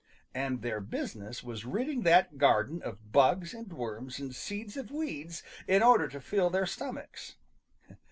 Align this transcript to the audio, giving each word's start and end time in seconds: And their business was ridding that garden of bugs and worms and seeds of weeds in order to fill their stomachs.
And 0.33 0.63
their 0.63 0.79
business 0.81 1.43
was 1.43 1.63
ridding 1.63 2.01
that 2.01 2.39
garden 2.39 2.81
of 2.81 3.11
bugs 3.11 3.53
and 3.53 3.71
worms 3.71 4.17
and 4.17 4.33
seeds 4.33 4.75
of 4.75 4.89
weeds 4.89 5.43
in 5.67 5.83
order 5.83 6.07
to 6.07 6.19
fill 6.19 6.49
their 6.49 6.65
stomachs. 6.65 7.35